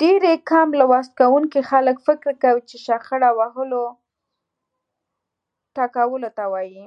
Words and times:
ډېری 0.00 0.34
کم 0.50 0.68
لوست 0.80 1.10
کوونکي 1.20 1.60
خلک 1.70 1.96
فکر 2.06 2.30
کوي 2.42 2.62
چې 2.70 2.76
شخړه 2.86 3.30
وهلو 3.38 3.84
ټکولو 5.76 6.28
ته 6.36 6.44
وايي. 6.52 6.84